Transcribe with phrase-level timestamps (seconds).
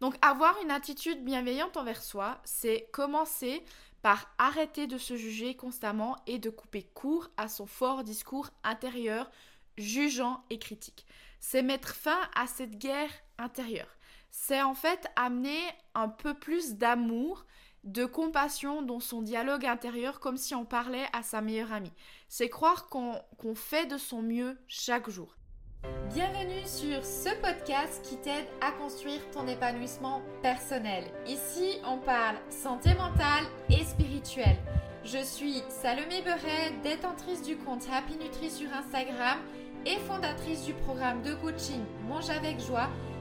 [0.00, 3.64] Donc avoir une attitude bienveillante envers soi, c'est commencer
[4.02, 9.30] par arrêter de se juger constamment et de couper court à son fort discours intérieur,
[9.76, 11.04] jugeant et critique.
[11.40, 13.96] C'est mettre fin à cette guerre intérieure.
[14.30, 15.60] C'est en fait amener
[15.94, 17.44] un peu plus d'amour,
[17.84, 21.92] de compassion dans son dialogue intérieur comme si on parlait à sa meilleure amie.
[22.28, 25.37] C'est croire qu'on fait de son mieux chaque jour.
[25.82, 31.04] Bienvenue sur ce podcast qui t'aide à construire ton épanouissement personnel.
[31.26, 34.56] Ici, on parle santé mentale et spirituelle.
[35.04, 39.38] Je suis Salomé Beret, détentrice du compte Happy Nutri sur Instagram
[39.86, 42.88] et fondatrice du programme de coaching Mange avec joie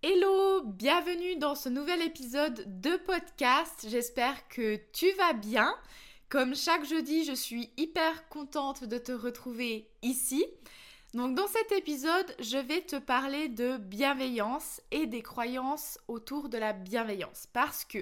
[0.00, 3.84] Hello, bienvenue dans ce nouvel épisode de podcast.
[3.88, 5.74] J'espère que tu vas bien.
[6.28, 10.46] Comme chaque jeudi, je suis hyper contente de te retrouver ici.
[11.14, 16.58] Donc dans cet épisode, je vais te parler de bienveillance et des croyances autour de
[16.58, 17.48] la bienveillance.
[17.52, 17.98] Parce que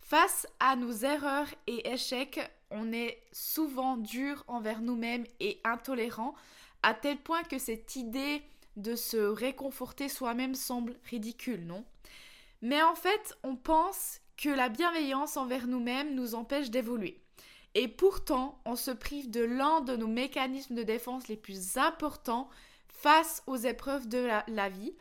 [0.00, 2.38] face à nos erreurs et échecs,
[2.70, 6.36] on est souvent dur envers nous-mêmes et intolérant,
[6.84, 8.42] à tel point que cette idée
[8.76, 11.84] de se réconforter soi-même semble ridicule, non?
[12.62, 17.22] Mais en fait, on pense que la bienveillance envers nous-mêmes nous empêche d'évoluer.
[17.74, 22.48] Et pourtant, on se prive de l'un de nos mécanismes de défense les plus importants
[22.88, 24.94] face aux épreuves de la, vie.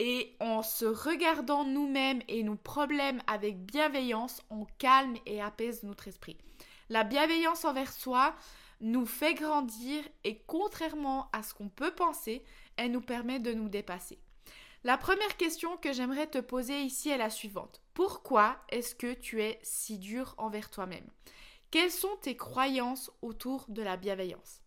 [0.00, 6.08] Et en se regardant nous-mêmes et nos problèmes avec bienveillance, on calme et apaise notre
[6.08, 6.36] esprit.
[6.88, 8.34] La bienveillance envers soi
[8.80, 12.42] nous fait grandir et contrairement à ce qu'on peut penser,
[12.76, 14.18] elle nous permet de nous dépasser.
[14.84, 17.82] La première question que j'aimerais te poser ici est la suivante.
[17.94, 21.08] Pourquoi est-ce que tu es si dur envers toi-même?
[21.70, 24.62] Quelles sont tes croyances autour de la bienveillance?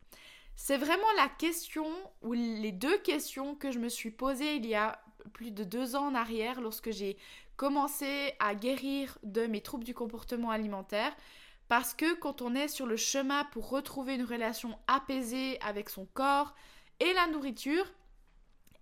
[0.55, 1.87] C'est vraiment la question
[2.21, 5.01] ou les deux questions que je me suis posées il y a
[5.33, 7.17] plus de deux ans en arrière lorsque j'ai
[7.55, 11.15] commencé à guérir de mes troubles du comportement alimentaire.
[11.71, 16.05] Parce que quand on est sur le chemin pour retrouver une relation apaisée avec son
[16.05, 16.53] corps
[16.99, 17.85] et la nourriture,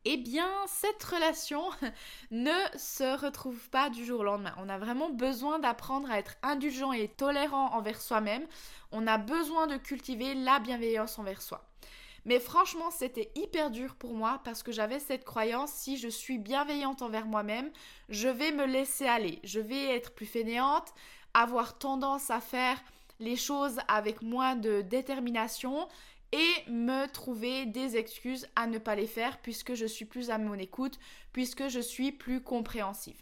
[0.06, 1.62] eh bien, cette relation
[2.32, 4.56] ne se retrouve pas du jour au lendemain.
[4.58, 8.48] On a vraiment besoin d'apprendre à être indulgent et tolérant envers soi-même.
[8.92, 11.70] On a besoin de cultiver la bienveillance envers soi.
[12.26, 16.38] Mais franchement, c'était hyper dur pour moi parce que j'avais cette croyance, si je suis
[16.38, 17.72] bienveillante envers moi-même,
[18.10, 19.40] je vais me laisser aller.
[19.44, 20.94] Je vais être plus fainéante,
[21.34, 22.82] avoir tendance à faire
[23.20, 25.88] les choses avec moins de détermination
[26.32, 30.38] et me trouver des excuses à ne pas les faire puisque je suis plus à
[30.38, 31.00] mon écoute,
[31.34, 33.22] puisque je suis plus compréhensive.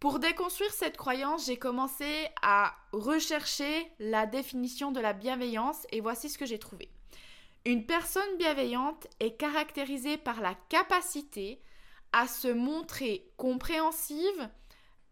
[0.00, 6.28] Pour déconstruire cette croyance, j'ai commencé à rechercher la définition de la bienveillance et voici
[6.28, 6.90] ce que j'ai trouvé.
[7.64, 11.60] Une personne bienveillante est caractérisée par la capacité
[12.12, 14.48] à se montrer compréhensive,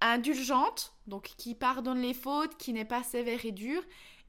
[0.01, 3.83] indulgente, donc qui pardonne les fautes, qui n'est pas sévère et dure,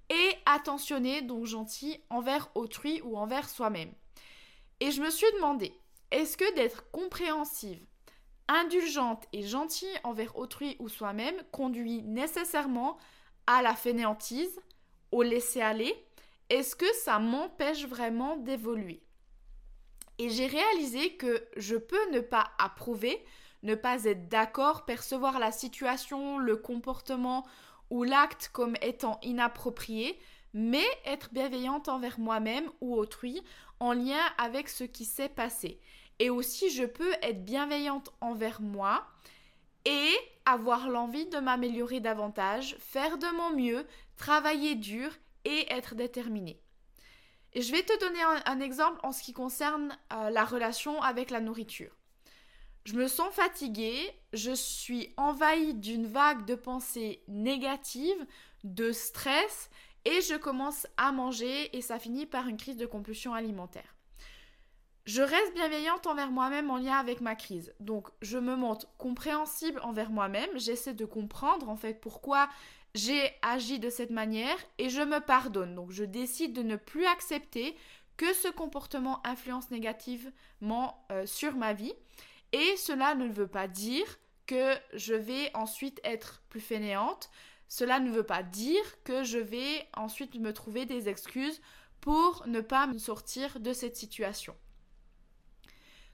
[0.09, 3.93] et attentionné, donc gentil, envers autrui ou envers soi-même.
[4.79, 5.73] Et je me suis demandé,
[6.11, 7.83] est-ce que d'être compréhensive,
[8.47, 12.97] indulgente et gentille envers autrui ou soi-même conduit nécessairement
[13.47, 14.59] à la fainéantise,
[15.11, 15.93] au laisser-aller?
[16.49, 19.01] Est-ce que ça m'empêche vraiment d'évoluer?
[20.17, 23.25] Et j'ai réalisé que je peux ne pas approuver,
[23.65, 27.45] ne pas être d'accord, percevoir la situation, le comportement
[27.89, 30.17] ou l'acte comme étant inapproprié,
[30.53, 33.41] mais être bienveillante envers moi-même ou autrui
[33.79, 35.79] en lien avec ce qui s'est passé.
[36.19, 39.05] Et aussi, je peux être bienveillante envers moi
[39.83, 40.11] et
[40.45, 45.11] avoir l'envie de m'améliorer davantage, faire de mon mieux, travailler dur
[45.43, 46.61] et être déterminée.
[47.55, 51.39] Je vais te donner un, exemple en ce qui concerne euh, la relation avec la
[51.39, 51.95] nourriture.
[52.85, 58.25] Je me sens fatiguée, je suis envahie d'une vague de pensées négatives,
[58.63, 59.69] de stress,
[60.05, 63.95] et je commence à manger et ça finit par une crise de compulsion alimentaire.
[65.05, 67.73] Je reste bienveillante envers moi-même en lien avec ma crise.
[67.79, 72.49] Donc je me montre compréhensible envers moi-même, j'essaie de comprendre en fait pourquoi
[72.93, 75.73] j'ai agi de cette manière et je me pardonne.
[75.73, 77.75] Donc je décide de ne plus accepter
[78.15, 81.93] que ce comportement influence négativement euh, sur ma vie
[82.55, 84.07] et cela ne veut pas dire
[84.45, 87.29] que je vais ensuite être plus fainéante.
[87.67, 91.59] cela ne veut pas dire que je vais ensuite me trouver des excuses
[91.99, 94.55] pour ne pas me sortir de cette situation.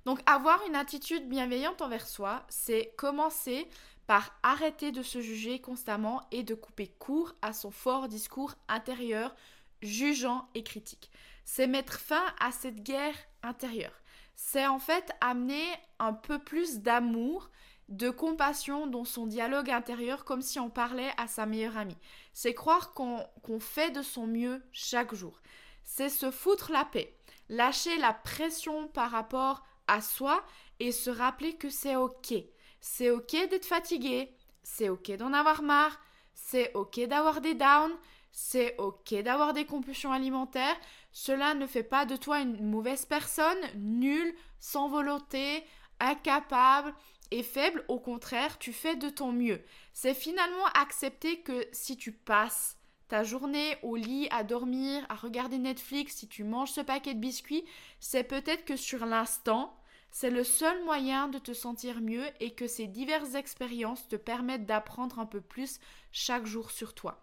[0.05, 3.67] Donc avoir une attitude bienveillante envers soi, c'est commencer
[4.07, 9.35] par arrêter de se juger constamment et de couper court à son fort discours intérieur,
[9.83, 11.11] jugeant et critique.
[11.45, 14.00] C'est mettre fin à cette guerre intérieure.
[14.43, 15.63] C'est en fait amener
[15.99, 17.51] un peu plus d'amour,
[17.89, 21.97] de compassion dans son dialogue intérieur comme si on parlait à sa meilleure amie.
[22.33, 25.39] C'est croire qu'on fait de son mieux chaque jour.
[25.83, 27.15] C'est se foutre la paix,
[27.49, 30.43] lâcher la pression par rapport à soi
[30.79, 32.33] et se rappeler que c'est ok.
[32.81, 35.99] C'est ok d'être fatigué, c'est ok d'en avoir marre,
[36.33, 37.95] c'est ok d'avoir des downs,
[38.31, 40.77] c'est ok d'avoir des compulsions alimentaires.
[41.11, 45.63] Cela ne fait pas de toi une mauvaise personne, nulle, sans volonté,
[45.99, 46.93] incapable
[47.31, 47.83] et faible.
[47.87, 49.61] Au contraire, tu fais de ton mieux.
[49.93, 55.57] C'est finalement accepter que si tu passes ta journée au lit à dormir, à regarder
[55.57, 57.65] Netflix, si tu manges ce paquet de biscuits,
[57.99, 59.77] c'est peut-être que sur l'instant,
[60.11, 64.65] c'est le seul moyen de te sentir mieux et que ces diverses expériences te permettent
[64.65, 65.79] d'apprendre un peu plus
[66.11, 67.21] chaque jour sur toi.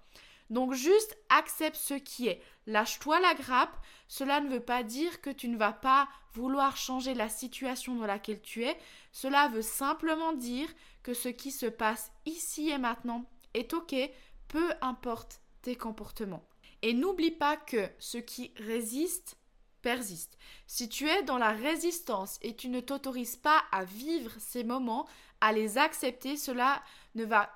[0.51, 2.43] Donc juste accepte ce qui est.
[2.67, 3.77] Lâche-toi la grappe.
[4.09, 8.07] Cela ne veut pas dire que tu ne vas pas vouloir changer la situation dans
[8.07, 8.79] laquelle tu es.
[9.13, 10.69] Cela veut simplement dire
[11.03, 13.25] que ce qui se passe ici et maintenant
[13.55, 13.95] est ok,
[14.49, 16.47] peu importe tes comportements.
[16.83, 19.37] Et n'oublie pas que ce qui résiste
[19.83, 20.39] persiste.
[20.67, 25.07] Si tu es dans la résistance et tu ne t'autorises pas à vivre ces moments,
[25.41, 26.83] à les accepter, cela
[27.15, 27.51] ne va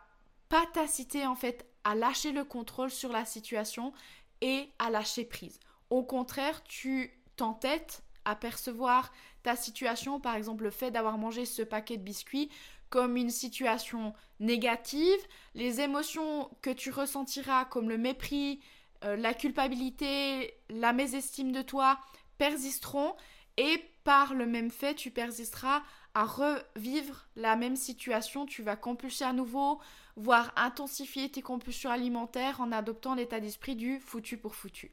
[0.48, 3.93] pas t'inciter en fait à lâcher le contrôle sur la situation
[4.40, 5.61] et à lâcher prise.
[5.90, 9.12] Au contraire, tu t'entêtes à percevoir
[9.43, 12.50] ta situation, par exemple le fait d'avoir mangé ce paquet de biscuits,
[12.90, 15.19] comme une situation négative,
[15.55, 18.61] les émotions que tu ressentiras comme le mépris,
[19.05, 21.99] euh, la culpabilité, la mésestime de toi
[22.38, 23.14] persisteront
[23.56, 25.82] et par le même fait, tu persisteras
[26.14, 28.46] à revivre la même situation.
[28.46, 29.80] Tu vas compulser à nouveau,
[30.16, 34.92] voire intensifier tes compulsions alimentaires en adoptant l'état d'esprit du foutu pour foutu.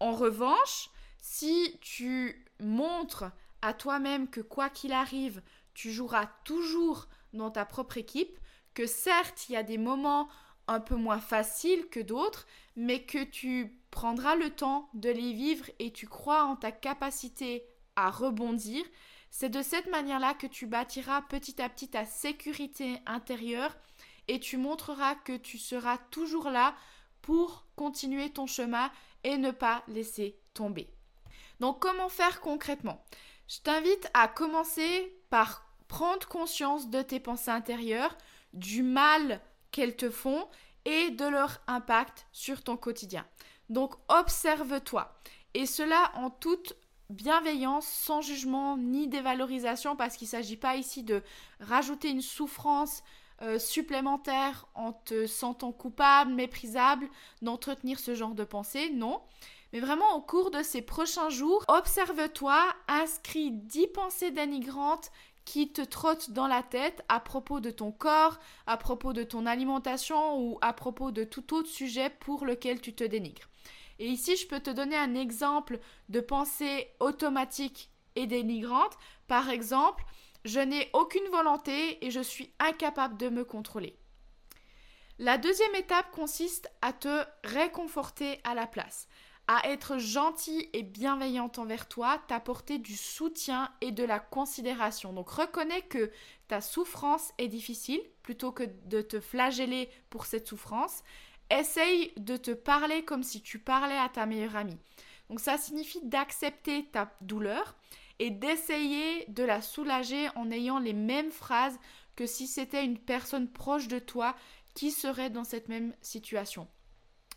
[0.00, 0.90] En revanche,
[1.20, 3.24] si tu montres
[3.62, 5.42] à toi-même que quoi qu'il arrive,
[5.74, 8.38] tu joueras toujours dans ta propre équipe,
[8.74, 10.28] que certes, il y a des moments
[10.68, 12.46] un peu moins faciles que d'autres,
[12.76, 17.64] mais que tu prendras le temps de les vivre et tu crois en ta capacité
[17.96, 18.84] à rebondir,
[19.32, 23.74] c'est de cette manière-là que tu bâtiras petit à petit ta sécurité intérieure
[24.28, 26.76] et tu montreras que tu seras toujours là
[27.22, 28.92] pour continuer ton chemin
[29.24, 30.90] et ne pas laisser tomber.
[31.60, 33.02] Donc comment faire concrètement?
[33.48, 38.16] Je t'invite à commencer par prendre conscience de tes pensées intérieures,
[38.52, 39.40] du mal
[39.70, 40.46] qu'elles te font
[40.84, 43.26] et de leur impact sur ton quotidien.
[43.70, 45.18] Donc observe-toi.
[45.54, 46.74] Et cela en toute
[47.12, 51.22] bienveillance, sans jugement ni dévalorisation, parce qu'il ne s'agit pas ici de
[51.60, 53.02] rajouter une souffrance
[53.42, 57.08] euh, supplémentaire en te sentant coupable, méprisable,
[57.40, 59.20] d'entretenir ce genre de pensée, non.
[59.72, 65.10] Mais vraiment, au cours de ces prochains jours, observe-toi, inscris 10 pensées dénigrantes
[65.44, 69.46] qui te trottent dans la tête à propos de ton corps, à propos de ton
[69.46, 73.48] alimentation ou à propos de tout autre sujet pour lequel tu te dénigres.
[73.98, 75.78] Et ici, je peux te donner un exemple
[76.08, 78.96] de pensée automatique et dénigrante.
[79.26, 80.04] Par exemple,
[80.44, 83.96] je n'ai aucune volonté et je suis incapable de me contrôler.
[85.18, 89.06] La deuxième étape consiste à te réconforter à la place,
[89.46, 95.12] à être gentil et bienveillante envers toi, t'apporter du soutien et de la considération.
[95.12, 96.10] Donc reconnais que
[96.48, 101.02] ta souffrance est difficile plutôt que de te flageller pour cette souffrance.
[101.52, 104.78] Essaye de te parler comme si tu parlais à ta meilleure amie.
[105.28, 107.76] Donc ça signifie d'accepter ta douleur
[108.18, 111.78] et d'essayer de la soulager en ayant les mêmes phrases
[112.16, 114.34] que si c'était une personne proche de toi
[114.74, 116.66] qui serait dans cette même situation.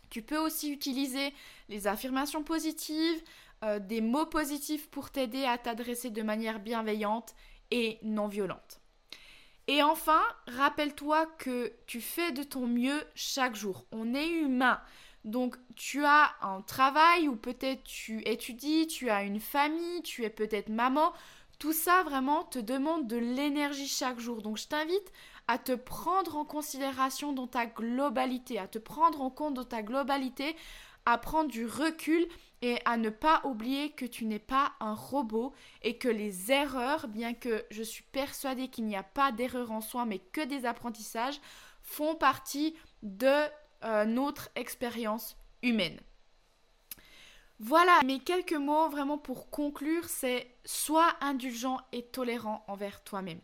[0.08, 1.34] Tu peux aussi utiliser
[1.68, 3.22] les affirmations positives,
[3.64, 7.34] euh, des mots positifs pour t'aider à t'adresser de manière bienveillante
[7.70, 8.80] et non violente.
[9.68, 13.86] Et enfin, rappelle-toi que tu fais de ton mieux chaque jour.
[13.90, 14.80] On est humain.
[15.24, 20.30] Donc tu as un travail ou peut-être tu étudies, tu as une famille, tu es
[20.30, 21.12] peut-être maman.
[21.58, 24.40] Tout ça vraiment te demande de l'énergie chaque jour.
[24.40, 25.12] Donc je t'invite
[25.48, 29.82] à te prendre en considération dans ta globalité, à te prendre en compte dans ta
[29.82, 30.54] globalité,
[31.06, 32.26] à prendre du recul
[32.62, 37.08] et à ne pas oublier que tu n'es pas un robot et que les erreurs,
[37.08, 40.64] bien que je suis persuadée qu'il n'y a pas d'erreur en soi mais que des
[40.64, 41.40] apprentissages,
[41.82, 43.46] font partie de
[43.84, 46.00] euh, notre expérience humaine.
[47.58, 53.40] Voilà, mes quelques mots vraiment pour conclure, c'est sois indulgent et tolérant envers toi-même.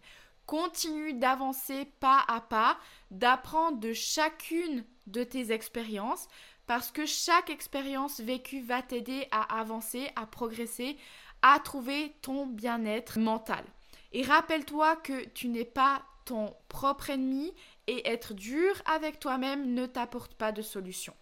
[0.53, 2.77] Continue d'avancer pas à pas,
[3.11, 6.29] d'apprendre de chacune de tes expériences,
[6.67, 10.99] parce que chaque expérience vécue va t'aider à avancer, à progresser,
[11.41, 13.65] à trouver ton bien-être mental.
[14.13, 17.55] Et rappelle-toi que tu n'es pas ton propre ennemi
[17.87, 21.15] et être dur avec toi-même ne t'apporte pas de solution.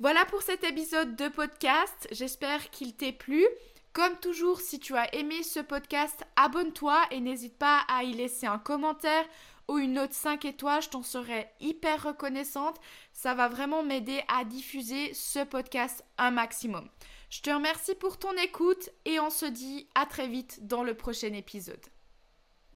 [0.00, 2.08] Voilà pour cet épisode de podcast.
[2.10, 3.46] J'espère qu'il t'est plu.
[3.94, 8.44] Comme toujours, si tu as aimé ce podcast, abonne-toi et n'hésite pas à y laisser
[8.44, 9.24] un commentaire
[9.68, 10.82] ou une note 5 étoiles.
[10.82, 12.80] Je t'en serai hyper reconnaissante.
[13.12, 16.88] Ça va vraiment m'aider à diffuser ce podcast un maximum.
[17.30, 20.94] Je te remercie pour ton écoute et on se dit à très vite dans le
[20.94, 21.93] prochain épisode.